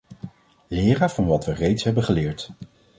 [0.67, 2.51] Leren van wat we reeds hebben geleerd.